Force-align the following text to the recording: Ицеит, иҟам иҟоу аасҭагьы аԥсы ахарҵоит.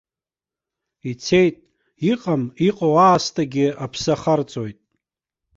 Ицеит, 1.09 1.55
иҟам 2.11 2.43
иҟоу 2.67 2.95
аасҭагьы 3.05 3.67
аԥсы 3.83 4.09
ахарҵоит. 4.15 4.79